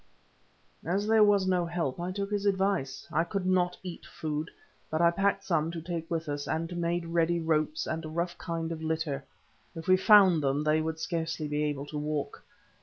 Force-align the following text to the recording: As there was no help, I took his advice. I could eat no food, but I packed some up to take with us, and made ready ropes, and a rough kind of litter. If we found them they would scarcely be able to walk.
As 0.83 1.05
there 1.05 1.23
was 1.23 1.45
no 1.45 1.63
help, 1.63 1.99
I 1.99 2.11
took 2.11 2.31
his 2.31 2.47
advice. 2.47 3.07
I 3.13 3.23
could 3.23 3.43
eat 3.83 4.01
no 4.03 4.09
food, 4.11 4.49
but 4.89 4.99
I 4.99 5.11
packed 5.11 5.43
some 5.43 5.67
up 5.67 5.73
to 5.73 5.79
take 5.83 6.09
with 6.09 6.27
us, 6.27 6.47
and 6.47 6.75
made 6.75 7.05
ready 7.05 7.39
ropes, 7.39 7.85
and 7.85 8.03
a 8.03 8.09
rough 8.09 8.35
kind 8.39 8.71
of 8.71 8.81
litter. 8.81 9.23
If 9.75 9.87
we 9.87 9.97
found 9.97 10.41
them 10.41 10.63
they 10.63 10.81
would 10.81 10.97
scarcely 10.99 11.47
be 11.47 11.63
able 11.65 11.85
to 11.85 11.99
walk. 11.99 12.43